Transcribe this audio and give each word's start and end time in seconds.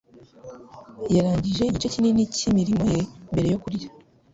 Yarangije 1.15 1.61
igice 1.65 1.87
kinini 1.93 2.31
cyimirimo 2.35 2.83
ye 2.93 3.01
mbere 3.33 3.47
yo 3.53 3.59
kurya. 3.63 3.87